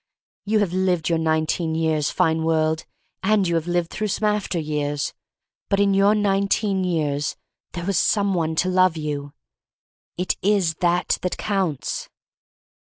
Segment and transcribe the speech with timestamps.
[0.45, 2.85] You have lived your nineteen years, fine world,
[3.21, 5.13] and you have lived through some after years.
[5.69, 7.35] But in your nineteen years
[7.73, 9.33] there was some one to love you.
[10.17, 12.09] It is that that counts.